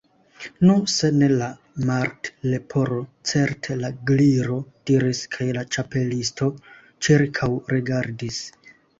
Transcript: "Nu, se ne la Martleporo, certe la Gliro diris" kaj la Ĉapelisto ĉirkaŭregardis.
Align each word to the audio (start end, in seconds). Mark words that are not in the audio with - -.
"Nu, 0.67 0.75
se 0.91 1.09
ne 1.15 1.27
la 1.39 1.47
Martleporo, 1.89 3.01
certe 3.31 3.77
la 3.81 3.91
Gliro 4.11 4.57
diris" 4.91 5.21
kaj 5.35 5.47
la 5.57 5.65
Ĉapelisto 5.77 6.49
ĉirkaŭregardis. 7.09 8.41